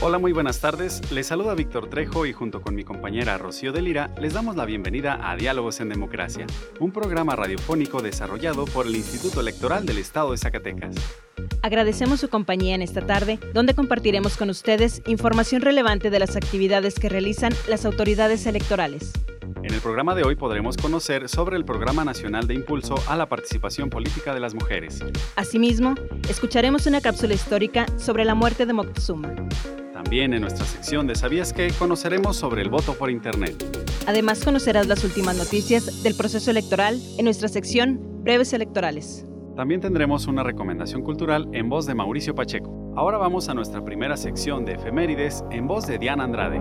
[0.00, 1.00] Hola, muy buenas tardes.
[1.12, 4.66] Les saluda Víctor Trejo y junto con mi compañera Rocío de Lira les damos la
[4.66, 6.46] bienvenida a Diálogos en Democracia,
[6.80, 10.96] un programa radiofónico desarrollado por el Instituto Electoral del Estado de Zacatecas.
[11.62, 16.96] Agradecemos su compañía en esta tarde, donde compartiremos con ustedes información relevante de las actividades
[16.96, 19.12] que realizan las autoridades electorales.
[19.62, 23.30] En el programa de hoy podremos conocer sobre el Programa Nacional de Impulso a la
[23.30, 25.02] Participación Política de las Mujeres.
[25.36, 25.94] Asimismo,
[26.28, 29.34] escucharemos una cápsula histórica sobre la muerte de Moctezuma.
[30.04, 31.72] También en nuestra sección de ¿Sabías qué?
[31.78, 33.54] conoceremos sobre el voto por Internet.
[34.06, 39.24] Además, conocerás las últimas noticias del proceso electoral en nuestra sección Breves Electorales.
[39.56, 42.92] También tendremos una recomendación cultural en voz de Mauricio Pacheco.
[42.96, 46.60] Ahora vamos a nuestra primera sección de efemérides en voz de Diana Andrade.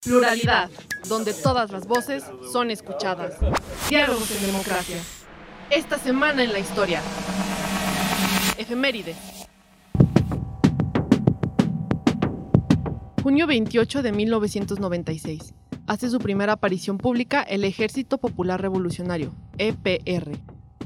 [0.00, 0.70] Pluralidad,
[1.06, 3.34] donde todas las voces son escuchadas.
[3.90, 4.96] Diálogos en democracia.
[5.70, 7.00] Esta semana en la historia.
[8.62, 9.16] Efeméride.
[13.20, 15.54] Junio 28 de 1996.
[15.88, 20.38] Hace su primera aparición pública el Ejército Popular Revolucionario, EPR.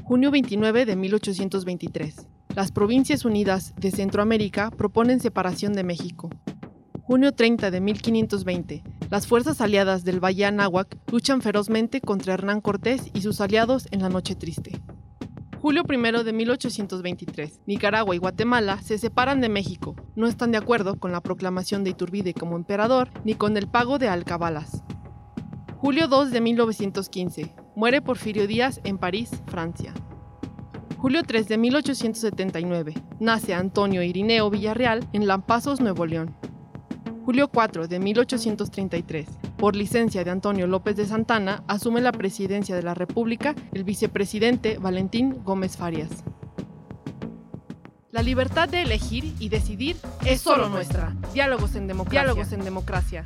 [0.03, 2.27] Junio 29 de 1823.
[2.55, 6.31] Las Provincias Unidas de Centroamérica proponen separación de México.
[7.03, 8.83] Junio 30 de 1520.
[9.11, 14.01] Las fuerzas aliadas del Valle Anáhuac luchan ferozmente contra Hernán Cortés y sus aliados en
[14.01, 14.81] la Noche Triste.
[15.59, 17.61] Julio 1 de 1823.
[17.65, 19.95] Nicaragua y Guatemala se separan de México.
[20.15, 23.97] No están de acuerdo con la proclamación de Iturbide como emperador ni con el pago
[23.97, 24.83] de alcabalas.
[25.77, 27.55] Julio 2 de 1915.
[27.75, 29.95] Muere Porfirio Díaz en París, Francia.
[30.97, 32.93] Julio 3 de 1879.
[33.19, 36.35] Nace Antonio Irineo Villarreal en Lampazos, Nuevo León.
[37.27, 39.27] Julio 4 de 1833.
[39.57, 44.77] Por licencia de Antonio López de Santana, asume la presidencia de la República el vicepresidente
[44.77, 46.23] Valentín Gómez Farias.
[48.11, 51.17] La libertad de elegir y decidir es solo nuestra.
[51.33, 52.21] Diálogos en democracia.
[52.21, 53.23] Diálogos en democracia.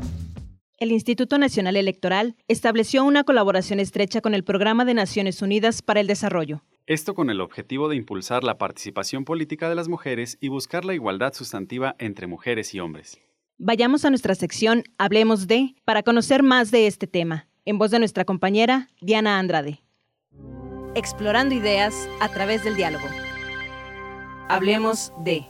[0.79, 5.99] El Instituto Nacional Electoral estableció una colaboración estrecha con el Programa de Naciones Unidas para
[5.99, 6.63] el Desarrollo.
[6.87, 10.95] Esto con el objetivo de impulsar la participación política de las mujeres y buscar la
[10.95, 13.21] igualdad sustantiva entre mujeres y hombres.
[13.63, 17.99] Vayamos a nuestra sección Hablemos de para conocer más de este tema, en voz de
[17.99, 19.83] nuestra compañera Diana Andrade.
[20.95, 23.05] Explorando ideas a través del diálogo.
[24.49, 25.45] Hablemos de...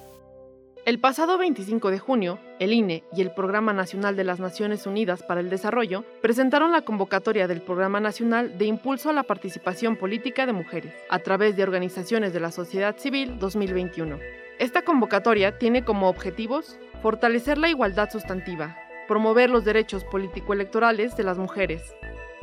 [0.85, 5.23] El pasado 25 de junio, el INE y el Programa Nacional de las Naciones Unidas
[5.23, 10.45] para el Desarrollo presentaron la convocatoria del Programa Nacional de Impulso a la Participación Política
[10.45, 14.19] de Mujeres a través de organizaciones de la sociedad civil 2021.
[14.59, 21.38] Esta convocatoria tiene como objetivos fortalecer la igualdad sustantiva, promover los derechos político-electorales de las
[21.38, 21.95] mujeres,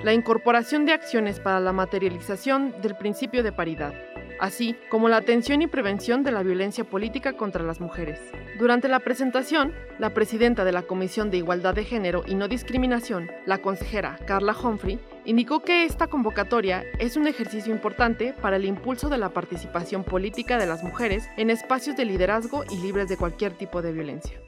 [0.02, 3.94] la incorporación de acciones para la materialización del principio de paridad,
[4.40, 8.20] así como la atención y prevención de la violencia política contra las mujeres.
[8.58, 13.30] Durante la presentación, la presidenta de la Comisión de Igualdad de Género y No Discriminación,
[13.46, 19.10] la consejera Carla Humphrey, indicó que esta convocatoria es un ejercicio importante para el impulso
[19.10, 23.52] de la participación política de las mujeres en espacios de liderazgo y libres de cualquier
[23.52, 24.40] tipo de violencia.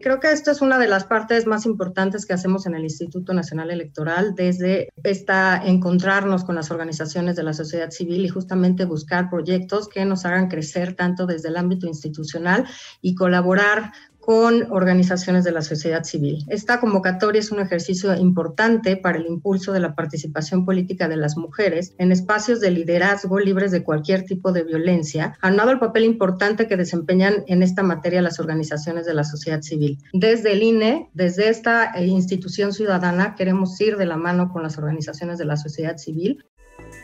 [0.00, 3.34] Creo que esto es una de las partes más importantes que hacemos en el Instituto
[3.34, 9.28] Nacional Electoral, desde esta encontrarnos con las organizaciones de la sociedad civil y justamente buscar
[9.28, 12.66] proyectos que nos hagan crecer tanto desde el ámbito institucional
[13.00, 13.92] y colaborar
[14.22, 16.44] con organizaciones de la sociedad civil.
[16.46, 21.36] Esta convocatoria es un ejercicio importante para el impulso de la participación política de las
[21.36, 26.68] mujeres en espacios de liderazgo libres de cualquier tipo de violencia, aunado al papel importante
[26.68, 29.98] que desempeñan en esta materia las organizaciones de la sociedad civil.
[30.12, 34.78] Desde el INE, desde esta eh, institución ciudadana, queremos ir de la mano con las
[34.78, 36.44] organizaciones de la sociedad civil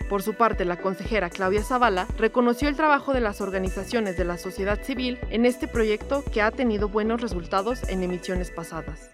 [0.09, 4.39] por su parte, la consejera Claudia Zavala reconoció el trabajo de las organizaciones de la
[4.39, 9.11] sociedad civil en este proyecto que ha tenido buenos resultados en emisiones pasadas.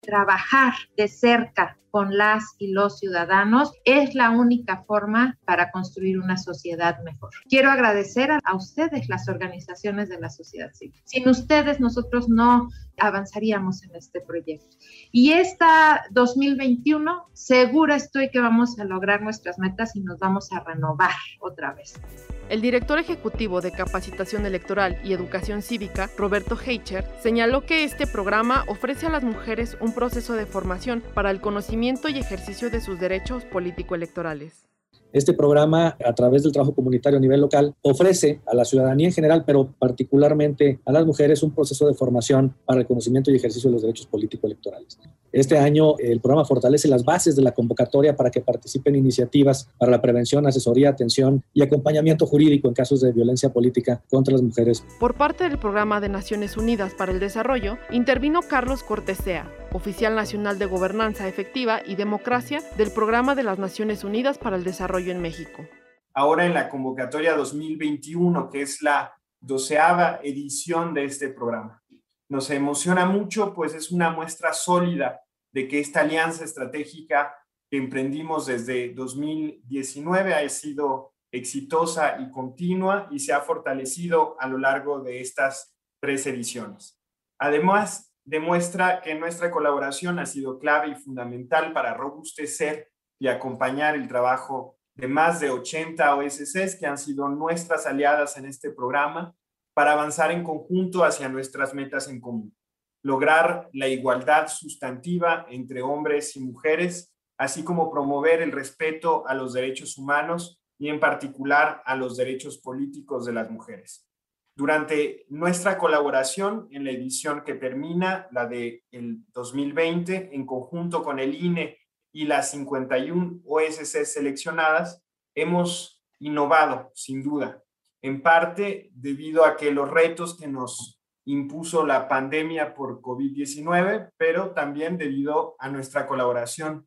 [0.00, 6.38] Trabajar de cerca con las y los ciudadanos es la única forma para construir una
[6.38, 7.30] sociedad mejor.
[7.50, 10.98] Quiero agradecer a, ustedes, las organizaciones de la sociedad civil.
[11.04, 14.74] Sin ustedes nosotros no avanzaríamos en este proyecto.
[15.10, 20.60] Y esta 2021, segura estoy que vamos a lograr nuestras metas y nos vamos a
[20.60, 21.10] renovar
[21.40, 22.00] otra vez.
[22.48, 28.64] El director ejecutivo de Capacitación Electoral y Educación Cívica, Roberto Heicher, señaló que este programa
[28.66, 33.00] ofrece a las mujeres un proceso de formación para el conocimiento y ejercicio de sus
[33.00, 34.68] derechos político-electorales.
[35.12, 39.12] Este programa, a través del trabajo comunitario a nivel local, ofrece a la ciudadanía en
[39.12, 43.68] general, pero particularmente a las mujeres, un proceso de formación para el conocimiento y ejercicio
[43.68, 45.00] de los derechos político-electorales.
[45.32, 49.90] Este año el programa fortalece las bases de la convocatoria para que participen iniciativas para
[49.90, 54.84] la prevención, asesoría, atención y acompañamiento jurídico en casos de violencia política contra las mujeres.
[55.00, 60.58] Por parte del Programa de Naciones Unidas para el Desarrollo, intervino Carlos Cortesea, oficial nacional
[60.58, 65.20] de Gobernanza Efectiva y Democracia del Programa de las Naciones Unidas para el Desarrollo en
[65.20, 65.66] México.
[66.14, 71.82] Ahora en la convocatoria 2021, que es la doceava edición de este programa.
[72.28, 75.20] Nos emociona mucho, pues es una muestra sólida
[75.52, 77.34] de que esta alianza estratégica
[77.70, 84.58] que emprendimos desde 2019 ha sido exitosa y continua y se ha fortalecido a lo
[84.58, 87.00] largo de estas tres ediciones.
[87.38, 94.08] Además, demuestra que nuestra colaboración ha sido clave y fundamental para robustecer y acompañar el
[94.08, 99.34] trabajo de más de 80 OSCs que han sido nuestras aliadas en este programa
[99.74, 102.54] para avanzar en conjunto hacia nuestras metas en común.
[103.02, 109.54] Lograr la igualdad sustantiva entre hombres y mujeres, así como promover el respeto a los
[109.54, 114.06] derechos humanos y en particular a los derechos políticos de las mujeres.
[114.54, 121.18] Durante nuestra colaboración en la edición que termina, la de el 2020, en conjunto con
[121.18, 121.78] el INE
[122.12, 125.02] y las 51 OSC seleccionadas,
[125.34, 127.62] hemos innovado, sin duda,
[128.02, 134.50] en parte debido a que los retos que nos impuso la pandemia por COVID-19, pero
[134.50, 136.86] también debido a nuestra colaboración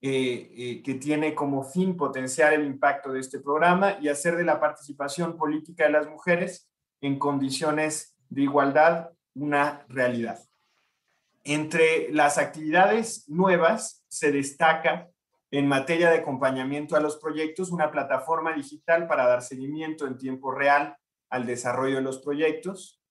[0.00, 4.44] eh, eh, que tiene como fin potenciar el impacto de este programa y hacer de
[4.44, 6.70] la participación política de las mujeres
[7.04, 10.38] en condiciones de igualdad una realidad.
[11.44, 15.10] Entre las actividades nuevas se destaca
[15.50, 20.50] en materia de acompañamiento a los proyectos una plataforma digital para dar seguimiento en tiempo
[20.50, 20.96] real
[21.28, 23.02] al desarrollo de los proyectos,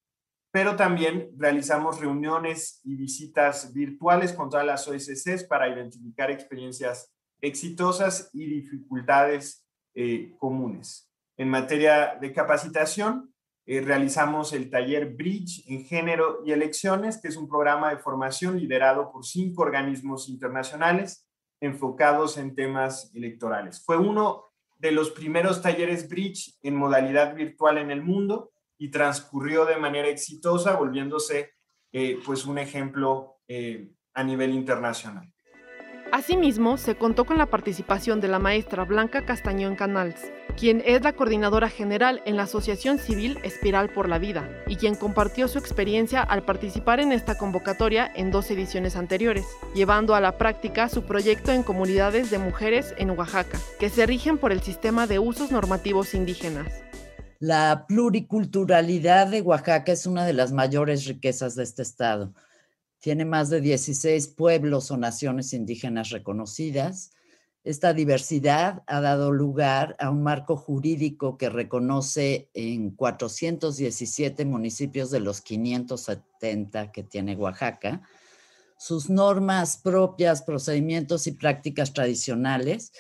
[0.50, 8.32] pero también realizamos reuniones y visitas virtuales con todas las OSCs para identificar experiencias exitosas
[8.34, 11.12] y dificultades eh, comunes.
[11.38, 13.33] En materia de capacitación,
[13.66, 18.60] eh, realizamos el taller Bridge en Género y Elecciones, que es un programa de formación
[18.60, 21.28] liderado por cinco organismos internacionales
[21.62, 23.82] enfocados en temas electorales.
[23.86, 24.46] Fue uno
[24.78, 30.10] de los primeros talleres Bridge en modalidad virtual en el mundo y transcurrió de manera
[30.10, 31.54] exitosa, volviéndose
[31.94, 35.32] eh, pues un ejemplo eh, a nivel internacional.
[36.12, 40.22] Asimismo, se contó con la participación de la maestra Blanca Castañón Canals,
[40.58, 44.96] quien es la coordinadora general en la Asociación Civil Espiral por la Vida y quien
[44.96, 49.46] compartió su experiencia al participar en esta convocatoria en dos ediciones anteriores,
[49.76, 54.38] llevando a la práctica su proyecto en comunidades de mujeres en Oaxaca, que se rigen
[54.38, 56.68] por el sistema de usos normativos indígenas.
[57.40, 62.34] La pluriculturalidad de Oaxaca es una de las mayores riquezas de este estado
[63.04, 67.12] tiene más de 16 pueblos o naciones indígenas reconocidas.
[67.64, 75.22] Esta diversidad ha dado lugar a un marco jurídico que reconoce en 417 municipios de
[75.22, 78.02] los 570 que tiene Oaxaca
[78.84, 82.92] sus normas propias, procedimientos y prácticas tradicionales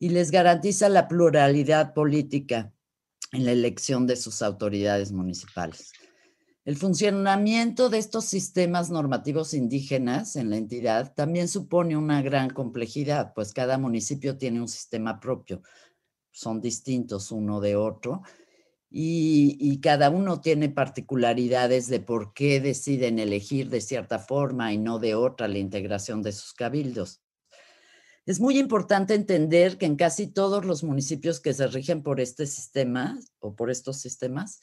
[0.00, 2.72] y les garantiza la pluralidad política
[3.30, 5.92] en la elección de sus autoridades municipales.
[6.68, 13.32] El funcionamiento de estos sistemas normativos indígenas en la entidad también supone una gran complejidad,
[13.32, 15.62] pues cada municipio tiene un sistema propio,
[16.30, 18.20] son distintos uno de otro,
[18.90, 24.98] y, cada uno tiene particularidades de por qué deciden elegir de cierta forma y no
[24.98, 27.22] de otra la integración de sus cabildos.
[28.26, 32.46] Es muy importante entender que en casi todos los municipios que se rigen por este
[32.46, 34.60] sistema o por estos sistemas,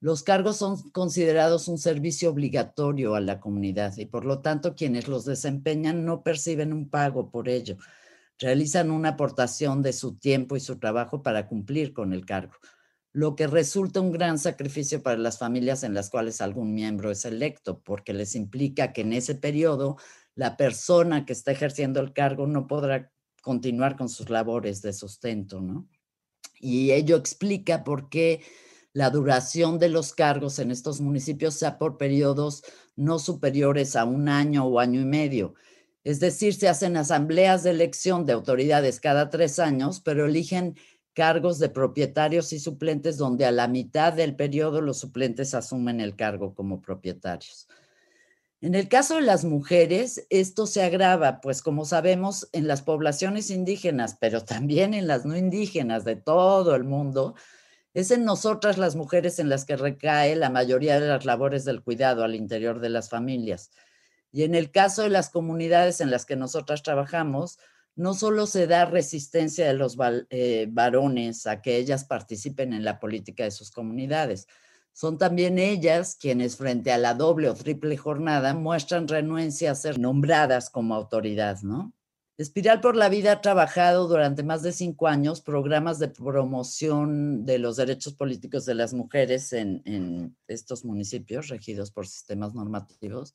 [0.00, 5.08] los cargos son considerados un servicio obligatorio a la comunidad y por lo tanto quienes
[5.08, 7.76] los desempeñan no perciben un pago por ello.
[8.38, 12.54] Realizan una aportación de su tiempo y su trabajo para cumplir con el cargo,
[13.12, 17.26] lo que resulta un gran sacrificio para las familias en las cuales algún miembro es
[17.26, 19.98] electo, porque les implica que en ese periodo
[20.34, 25.60] la persona que está ejerciendo el cargo no podrá continuar con sus labores de sustento,
[25.60, 25.88] ¿no?
[26.58, 28.42] Y ello explica por qué
[28.92, 32.62] la duración de los cargos en estos municipios sea por periodos
[32.96, 35.54] no superiores a un año o año y medio.
[36.02, 40.76] Es decir, se hacen asambleas de elección de autoridades cada tres años, pero eligen
[41.12, 46.16] cargos de propietarios y suplentes donde a la mitad del periodo los suplentes asumen el
[46.16, 47.68] cargo como propietarios.
[48.62, 53.50] En el caso de las mujeres, esto se agrava, pues como sabemos, en las poblaciones
[53.50, 57.34] indígenas, pero también en las no indígenas de todo el mundo,
[57.94, 61.82] es en nosotras las mujeres en las que recae la mayoría de las labores del
[61.82, 63.70] cuidado al interior de las familias.
[64.32, 67.58] Y en el caso de las comunidades en las que nosotras trabajamos,
[67.96, 69.96] no solo se da resistencia de los
[70.30, 74.46] eh, varones a que ellas participen en la política de sus comunidades,
[74.92, 79.98] son también ellas quienes frente a la doble o triple jornada muestran renuencia a ser
[79.98, 81.92] nombradas como autoridad, ¿no?
[82.40, 87.58] Espiral por la Vida ha trabajado durante más de cinco años programas de promoción de
[87.58, 93.34] los derechos políticos de las mujeres en, estos municipios regidos por sistemas normativos.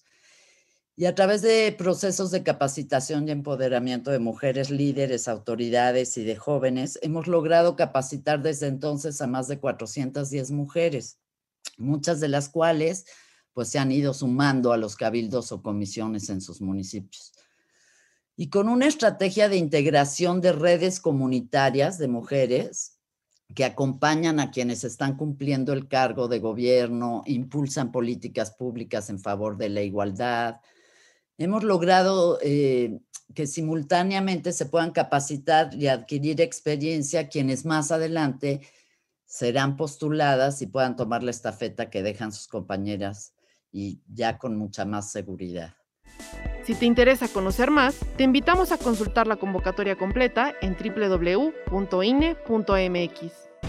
[0.95, 6.35] Y a través de procesos de capacitación y empoderamiento de mujeres líderes, autoridades y de
[6.35, 11.19] jóvenes, hemos logrado capacitar desde entonces a más de 410 mujeres,
[11.77, 13.05] muchas de las cuales
[13.53, 17.34] pues se han ido sumando a los cabildos o comisiones en sus municipios
[18.37, 22.99] y con una estrategia de integración de redes comunitarias de mujeres
[23.53, 29.57] que acompañan a quienes están cumpliendo el cargo de gobierno, impulsan políticas públicas en favor
[29.57, 30.61] de la igualdad.
[31.37, 32.99] Hemos logrado eh,
[33.33, 38.61] que simultáneamente se puedan capacitar y adquirir experiencia quienes más adelante
[39.25, 43.33] serán postuladas y puedan tomar la estafeta que dejan sus compañeras
[43.71, 45.75] y ya con mucha más seguridad.
[46.65, 51.71] Si te interesa conocer más, te invitamos a consultar la convocatoria completa en www.ine.mx,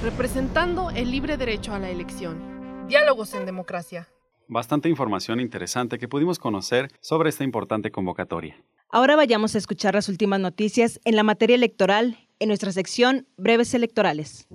[0.03, 2.87] representando el libre derecho a la elección.
[2.89, 4.09] Diálogos en democracia.
[4.49, 8.57] Bastante información interesante que pudimos conocer sobre esta importante convocatoria.
[8.89, 13.75] Ahora vayamos a escuchar las últimas noticias en la materia electoral en nuestra sección Breves
[13.75, 14.47] Electorales.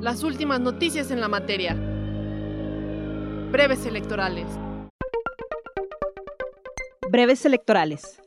[0.00, 1.74] Las últimas noticias en la materia.
[3.52, 4.48] Breves Electorales.
[7.08, 8.20] Breves electorales.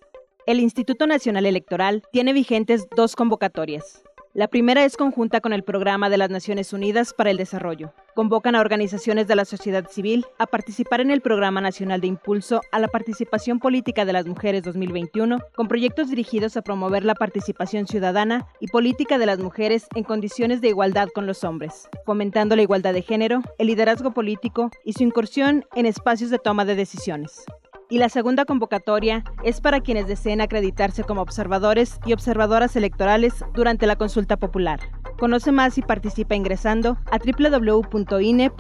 [0.46, 4.02] El Instituto Nacional Electoral tiene vigentes dos convocatorias.
[4.34, 7.94] La primera es conjunta con el Programa de las Naciones Unidas para el Desarrollo.
[8.16, 12.62] Convocan a organizaciones de la sociedad civil a participar en el Programa Nacional de Impulso
[12.72, 17.86] a la Participación Política de las Mujeres 2021, con proyectos dirigidos a promover la participación
[17.86, 22.62] ciudadana y política de las mujeres en condiciones de igualdad con los hombres, fomentando la
[22.62, 27.44] igualdad de género, el liderazgo político y su incursión en espacios de toma de decisiones
[27.90, 33.86] y la segunda convocatoria es para quienes deseen acreditarse como observadores y observadoras electorales durante
[33.88, 34.80] la consulta popular.
[35.18, 38.60] Conoce más y participa ingresando a www.ine.mx.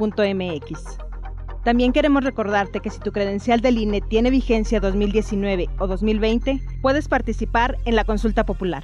[1.63, 7.07] También queremos recordarte que si tu credencial del INE tiene vigencia 2019 o 2020, puedes
[7.07, 8.83] participar en la consulta popular.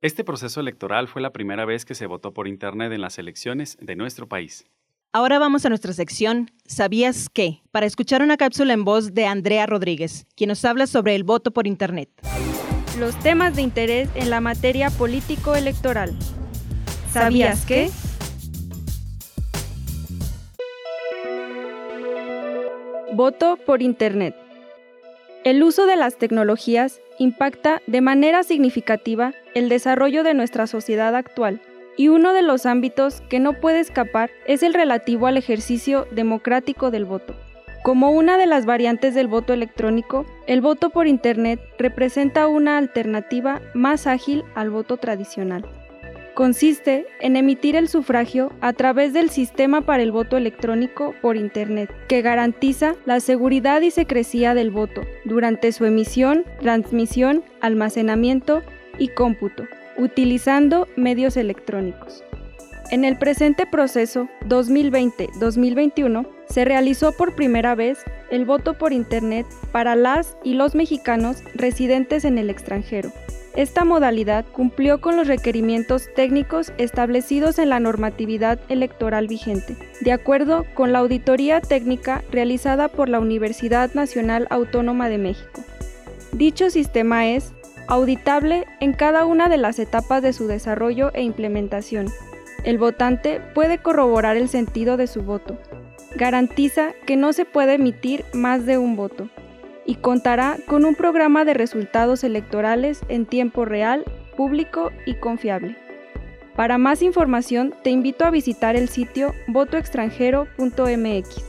[0.02, 3.78] Este proceso electoral fue la primera vez que se votó por Internet en las elecciones
[3.82, 4.66] de nuestro país.
[5.12, 7.64] Ahora vamos a nuestra sección ¿Sabías qué?
[7.72, 11.52] para escuchar una cápsula en voz de Andrea Rodríguez, quien nos habla sobre el voto
[11.52, 12.10] por Internet.
[12.98, 16.18] Los temas de interés en la materia político-electoral.
[17.12, 17.90] ¿Sabías qué?
[23.16, 24.36] Voto por Internet.
[25.46, 31.62] El uso de las tecnologías impacta de manera significativa el desarrollo de nuestra sociedad actual
[31.96, 36.92] y uno de los ámbitos que no puede escapar es el relativo al ejercicio democrático
[36.92, 37.34] del voto.
[37.84, 43.62] Como una de las variantes del voto electrónico, el voto por Internet representa una alternativa
[43.74, 45.66] más ágil al voto tradicional
[46.36, 51.90] consiste en emitir el sufragio a través del sistema para el voto electrónico por Internet,
[52.08, 58.62] que garantiza la seguridad y secrecía del voto durante su emisión, transmisión, almacenamiento
[59.00, 59.64] y cómputo,
[59.98, 62.24] utilizando medios electrónicos.
[62.92, 68.00] En el presente proceso 2020-2021 se realizó por primera vez
[68.30, 73.12] el voto por Internet para las y los mexicanos residentes en el extranjero,
[73.56, 80.66] Esta modalidad cumplió con los requerimientos técnicos establecidos en la normatividad electoral vigente, de acuerdo
[80.74, 85.64] con la auditoría técnica realizada por la Universidad Nacional Autónoma de México.
[86.34, 87.54] Dicho sistema es
[87.88, 92.08] auditable en cada una de las etapas de su desarrollo e implementación.
[92.66, 95.58] El votante puede corroborar el sentido de su voto.
[96.16, 99.30] Garantiza que no se puede emitir más de un voto
[99.86, 104.06] y contará con un programa de resultados electorales en tiempo real,
[104.38, 105.76] público y confiable.
[106.56, 111.44] Para más información te invito a visitar el sitio votoextranjero.mx.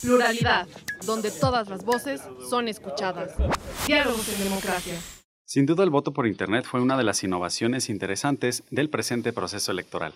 [0.00, 0.66] Pluralidad,
[1.06, 3.36] donde todas las voces son escuchadas.
[3.86, 4.94] Diálogos en democracia.
[5.44, 9.70] Sin duda el voto por Internet fue una de las innovaciones interesantes del presente proceso
[9.70, 10.12] electoral.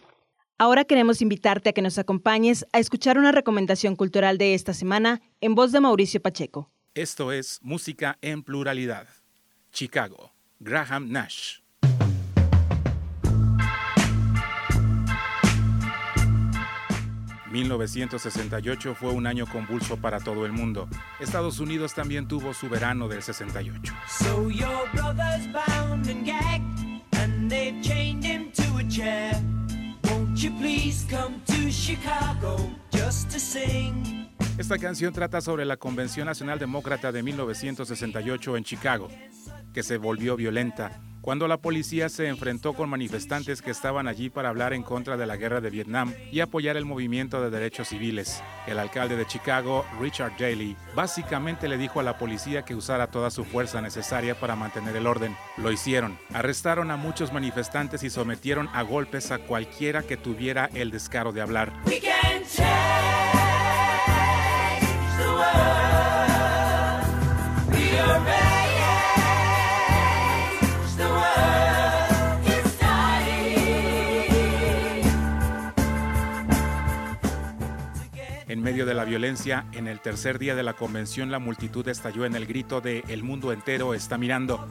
[0.56, 5.20] Ahora queremos invitarte a que nos acompañes a escuchar una recomendación cultural de esta semana
[5.40, 6.70] en voz de Mauricio Pacheco.
[6.94, 9.08] Esto es Música en Pluralidad.
[9.72, 11.58] Chicago, Graham Nash.
[17.50, 20.88] ...1968 fue un año convulso para todo el mundo.
[21.20, 23.92] Estados Unidos también tuvo su verano del 68.
[24.08, 27.02] So your brother's bound and gagged...
[27.12, 29.53] ...and they've chained him to a chair...
[34.58, 39.08] Esta canción trata sobre la Convención Nacional Demócrata de 1968 en Chicago,
[39.72, 44.50] que se volvió violenta cuando la policía se enfrentó con manifestantes que estaban allí para
[44.50, 48.42] hablar en contra de la guerra de Vietnam y apoyar el movimiento de derechos civiles.
[48.66, 53.30] El alcalde de Chicago, Richard Daley, básicamente le dijo a la policía que usara toda
[53.30, 55.34] su fuerza necesaria para mantener el orden.
[55.56, 56.18] Lo hicieron.
[56.34, 61.40] Arrestaron a muchos manifestantes y sometieron a golpes a cualquiera que tuviera el descaro de
[61.40, 61.72] hablar.
[78.84, 82.46] De la violencia, en el tercer día de la convención, la multitud estalló en el
[82.46, 84.66] grito de El mundo entero está mirando,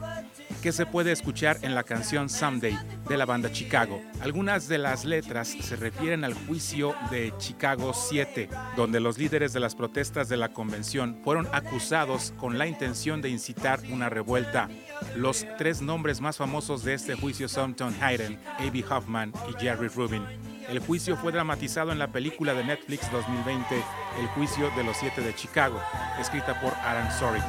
[0.62, 2.78] que se puede escuchar en la canción Someday
[3.08, 4.00] de la banda Chicago.
[4.20, 9.60] Algunas de las letras se refieren al juicio de Chicago 7, donde los líderes de
[9.60, 14.68] las protestas de la convención fueron acusados con la intención de incitar una revuelta.
[15.16, 18.84] Los tres nombres más famosos de este juicio son Tom Hayden, A.B.
[18.88, 20.53] Hoffman y Jerry Rubin.
[20.68, 23.74] El juicio fue dramatizado en la película de Netflix 2020,
[24.18, 25.80] El juicio de los siete de Chicago,
[26.18, 27.40] escrita por Aaron Sorry.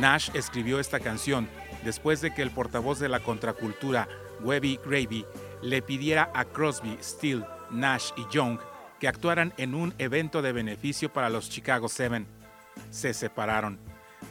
[0.00, 1.48] Nash escribió esta canción
[1.82, 4.08] después de que el portavoz de la contracultura,
[4.42, 5.24] Webby Gravy,
[5.62, 8.58] le pidiera a Crosby, Steele, Nash y Young
[8.98, 12.26] que actuaran en un evento de beneficio para los Chicago Seven.
[12.90, 13.78] Se separaron.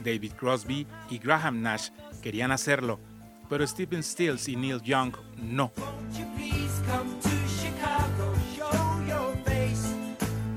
[0.02, 1.90] David Crosby y Graham Nash
[2.22, 2.98] querían hacerlo,
[3.48, 5.72] pero Stephen Stills y Neil Young no.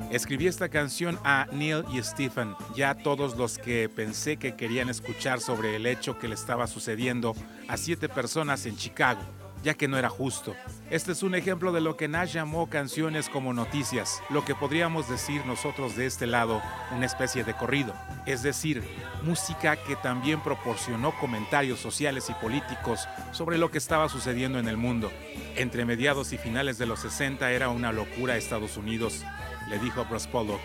[0.10, 5.42] Escribí esta canción a Neil y Stephen, ya todos los que pensé que querían escuchar
[5.42, 7.36] sobre el hecho que le estaba sucediendo
[7.68, 9.22] a siete personas en Chicago
[9.68, 10.56] ya que no era justo.
[10.90, 15.10] Este es un ejemplo de lo que Nash llamó canciones como noticias, lo que podríamos
[15.10, 16.62] decir nosotros de este lado,
[16.96, 17.94] una especie de corrido,
[18.26, 18.82] es decir,
[19.24, 24.78] música que también proporcionó comentarios sociales y políticos sobre lo que estaba sucediendo en el
[24.78, 25.12] mundo.
[25.58, 29.26] Entre mediados y finales de los 60 era una locura Estados Unidos,
[29.70, 30.62] le dijo Bruce Pollock.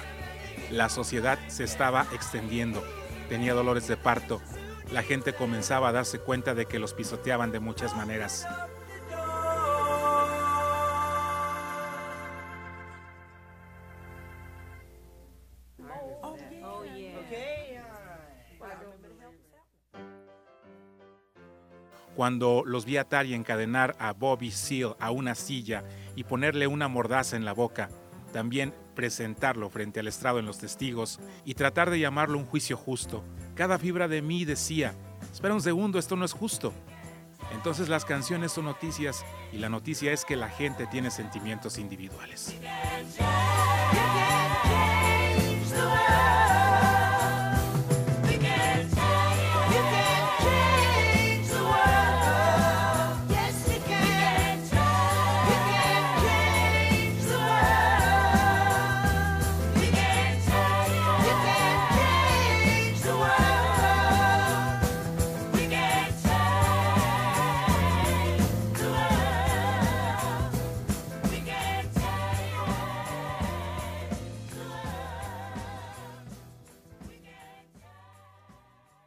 [0.70, 2.84] La sociedad se estaba extendiendo,
[3.28, 4.40] tenía dolores de parto,
[4.92, 8.46] la gente comenzaba a darse cuenta de que los pisoteaban de muchas maneras.
[22.22, 25.82] Cuando los vi atar y encadenar a Bobby Seale a una silla
[26.14, 27.88] y ponerle una mordaza en la boca,
[28.32, 33.24] también presentarlo frente al estrado en los testigos y tratar de llamarlo un juicio justo.
[33.56, 34.94] Cada fibra de mí decía,
[35.32, 36.72] espera un segundo, esto no es justo.
[37.54, 42.54] Entonces las canciones son noticias y la noticia es que la gente tiene sentimientos individuales.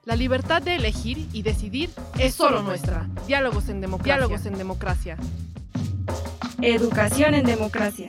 [0.05, 1.89] La libertad de elegir y decidir
[2.19, 3.07] es solo nuestra.
[3.25, 4.15] Diálogos en democracia.
[4.15, 5.17] Diálogos en democracia.
[6.61, 8.07] Educación en democracia.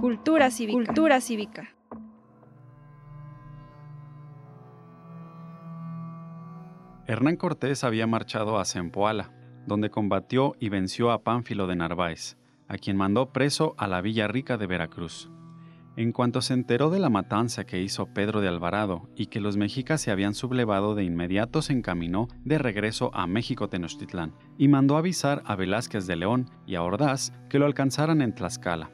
[0.00, 0.86] Cultura cívica.
[0.86, 1.68] Cultura cívica.
[7.06, 9.30] Hernán Cortés había marchado a Zempoala,
[9.66, 14.28] donde combatió y venció a Pánfilo de Narváez, a quien mandó preso a la Villa
[14.28, 15.30] Rica de Veracruz.
[15.96, 19.56] En cuanto se enteró de la matanza que hizo Pedro de Alvarado y que los
[19.56, 24.96] mexicas se habían sublevado, de inmediato se encaminó de regreso a México Tenochtitlán y mandó
[24.96, 28.90] avisar a Velázquez de León y a Ordaz que lo alcanzaran en Tlaxcala.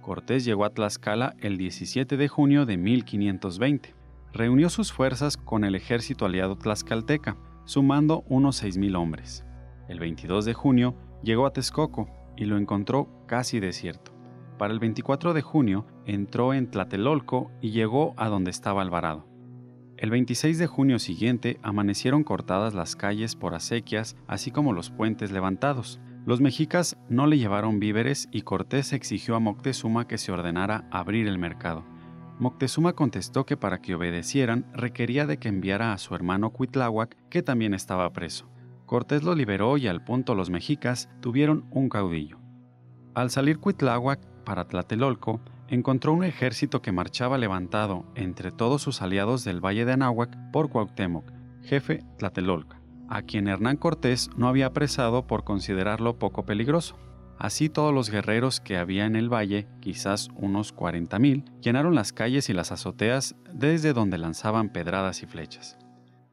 [0.00, 3.92] Cortés llegó a Tlaxcala el 17 de junio de 1520.
[4.32, 9.44] Reunió sus fuerzas con el ejército aliado tlaxcalteca, sumando unos 6.000 hombres.
[9.88, 14.13] El 22 de junio llegó a Texcoco y lo encontró casi desierto.
[14.58, 19.26] Para el 24 de junio entró en Tlatelolco y llegó a donde estaba Alvarado.
[19.96, 25.32] El 26 de junio siguiente amanecieron cortadas las calles por acequias, así como los puentes
[25.32, 26.00] levantados.
[26.24, 31.26] Los mexicas no le llevaron víveres y Cortés exigió a Moctezuma que se ordenara abrir
[31.26, 31.84] el mercado.
[32.38, 37.42] Moctezuma contestó que para que obedecieran requería de que enviara a su hermano Cuitláhuac, que
[37.42, 38.48] también estaba preso.
[38.86, 42.38] Cortés lo liberó y al punto los mexicas tuvieron un caudillo.
[43.14, 49.44] Al salir Cuitláhuac para Tlatelolco, encontró un ejército que marchaba levantado entre todos sus aliados
[49.44, 51.24] del Valle de Anáhuac por Cuauhtémoc,
[51.62, 56.96] jefe Tlatelolca, a quien Hernán Cortés no había apresado por considerarlo poco peligroso.
[57.38, 62.48] Así todos los guerreros que había en el valle, quizás unos 40.000, llenaron las calles
[62.48, 65.76] y las azoteas desde donde lanzaban pedradas y flechas.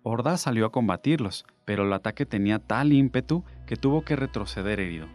[0.03, 5.07] Ordaz salió a combatirlos, pero el ataque tenía tal ímpetu que tuvo que retroceder herido.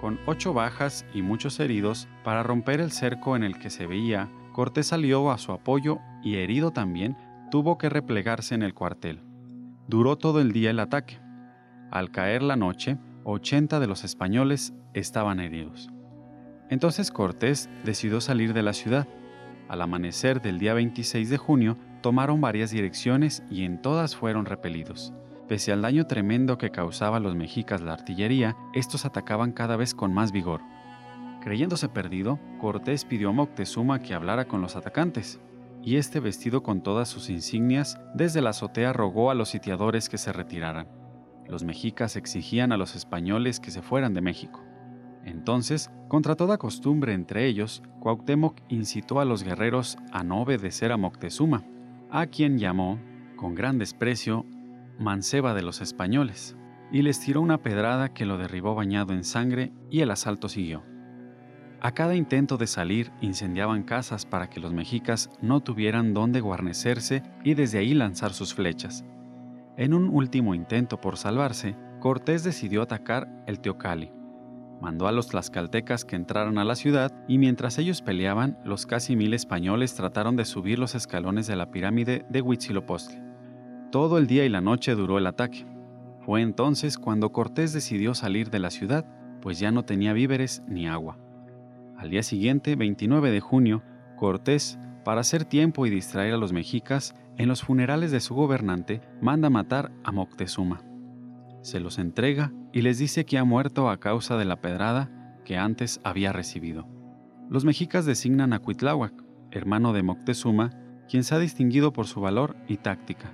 [0.00, 4.28] Con ocho bajas y muchos heridos, para romper el cerco en el que se veía,
[4.52, 7.16] Cortés salió a su apoyo y herido también,
[7.50, 9.22] tuvo que replegarse en el cuartel.
[9.88, 11.18] Duró todo el día el ataque.
[11.90, 15.88] Al caer la noche, 80 de los españoles estaban heridos.
[16.68, 19.06] Entonces Cortés decidió salir de la ciudad.
[19.68, 25.12] Al amanecer del día 26 de junio, tomaron varias direcciones y en todas fueron repelidos.
[25.48, 29.94] Pese al daño tremendo que causaba a los mexicas la artillería, estos atacaban cada vez
[29.94, 30.60] con más vigor.
[31.40, 35.40] Creyéndose perdido, Cortés pidió a Moctezuma que hablara con los atacantes,
[35.82, 40.18] y este vestido con todas sus insignias, desde la azotea rogó a los sitiadores que
[40.18, 40.88] se retiraran.
[41.46, 44.64] Los mexicas exigían a los españoles que se fueran de México.
[45.24, 50.96] Entonces, contra toda costumbre entre ellos, Cuauhtémoc incitó a los guerreros a no obedecer a
[50.96, 51.62] Moctezuma,
[52.10, 52.98] a quien llamó,
[53.36, 54.44] con gran desprecio,
[54.98, 56.56] manceba de los españoles,
[56.90, 60.84] y les tiró una pedrada que lo derribó bañado en sangre y el asalto siguió.
[61.80, 67.22] A cada intento de salir incendiaban casas para que los mexicas no tuvieran dónde guarnecerse
[67.44, 69.04] y desde ahí lanzar sus flechas.
[69.76, 74.10] En un último intento por salvarse, Cortés decidió atacar el Teocali.
[74.80, 79.16] Mandó a los tlaxcaltecas que entraran a la ciudad y mientras ellos peleaban, los casi
[79.16, 83.26] mil españoles trataron de subir los escalones de la pirámide de Huitzilopochtli.
[83.96, 85.64] Todo el día y la noche duró el ataque.
[86.20, 89.06] Fue entonces cuando Cortés decidió salir de la ciudad,
[89.40, 91.18] pues ya no tenía víveres ni agua.
[91.96, 93.82] Al día siguiente, 29 de junio,
[94.18, 99.00] Cortés, para hacer tiempo y distraer a los mexicas, en los funerales de su gobernante,
[99.22, 100.82] manda matar a Moctezuma.
[101.62, 105.56] Se los entrega y les dice que ha muerto a causa de la pedrada que
[105.56, 106.86] antes había recibido.
[107.48, 109.14] Los mexicas designan a Cuitláhuac,
[109.52, 110.68] hermano de Moctezuma,
[111.08, 113.32] quien se ha distinguido por su valor y táctica.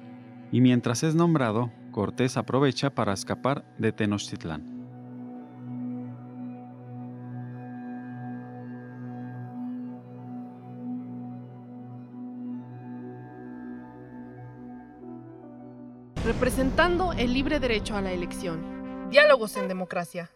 [0.53, 4.83] Y mientras es nombrado, Cortés aprovecha para escapar de Tenochtitlán.
[16.25, 19.09] Representando el libre derecho a la elección.
[19.11, 20.31] Diálogos en democracia.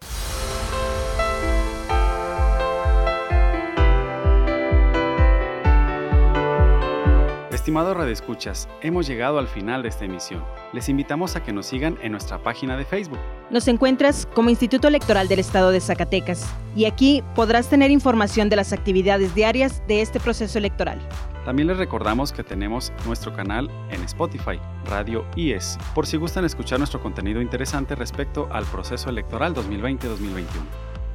[7.66, 10.40] Estimado Escuchas, hemos llegado al final de esta emisión.
[10.72, 13.18] Les invitamos a que nos sigan en nuestra página de Facebook.
[13.50, 18.54] Nos encuentras como Instituto Electoral del Estado de Zacatecas y aquí podrás tener información de
[18.54, 21.00] las actividades diarias de este proceso electoral.
[21.44, 26.78] También les recordamos que tenemos nuestro canal en Spotify, Radio IES, por si gustan escuchar
[26.78, 30.44] nuestro contenido interesante respecto al proceso electoral 2020-2021.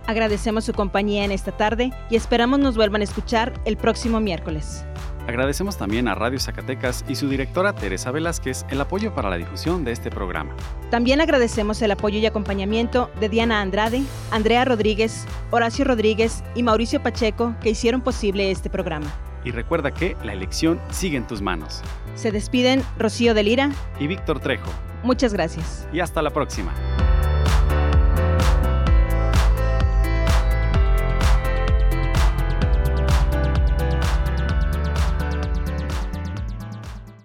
[0.06, 4.84] Agradecemos su compañía en esta tarde y esperamos nos vuelvan a escuchar el próximo miércoles.
[5.28, 9.84] Agradecemos también a Radio Zacatecas y su directora Teresa Velázquez el apoyo para la difusión
[9.84, 10.56] de este programa.
[10.90, 17.02] También agradecemos el apoyo y acompañamiento de Diana Andrade, Andrea Rodríguez, Horacio Rodríguez y Mauricio
[17.02, 19.08] Pacheco que hicieron posible este programa.
[19.44, 21.82] Y recuerda que la elección sigue en tus manos.
[22.16, 24.70] Se despiden Rocío de Lira y Víctor Trejo.
[25.04, 25.88] Muchas gracias.
[25.92, 26.74] Y hasta la próxima.